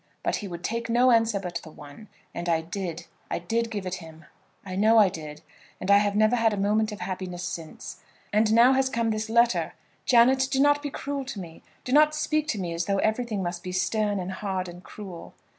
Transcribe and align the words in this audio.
But 0.23 0.37
he 0.37 0.47
would 0.47 0.63
take 0.63 0.89
no 0.89 1.11
answer 1.11 1.39
but 1.39 1.59
the 1.61 1.69
one; 1.69 2.07
and 2.33 2.49
I 2.49 2.61
did 2.61 3.05
I 3.29 3.37
did 3.37 3.69
give 3.69 3.85
it 3.85 3.93
him. 4.01 4.25
I 4.65 4.75
know 4.75 4.97
I 4.97 5.09
did; 5.09 5.43
and 5.79 5.91
I 5.91 5.99
have 5.99 6.15
never 6.15 6.35
had 6.35 6.53
a 6.53 6.57
moment 6.57 6.91
of 6.91 7.01
happiness 7.01 7.43
since. 7.43 7.97
And 8.33 8.51
now 8.51 8.73
has 8.73 8.89
come 8.89 9.11
this 9.11 9.29
letter. 9.29 9.73
Janet, 10.07 10.47
do 10.49 10.59
not 10.59 10.81
be 10.81 10.89
cruel 10.89 11.23
to 11.25 11.39
me. 11.39 11.61
Do 11.85 11.91
not 11.91 12.15
speak 12.15 12.47
to 12.47 12.59
me 12.59 12.73
as 12.73 12.85
though 12.85 12.97
everything 12.97 13.43
must 13.43 13.61
be 13.61 13.71
stern 13.71 14.17
and 14.19 14.31
hard 14.31 14.67
and 14.67 14.83
cruel." 14.83 15.35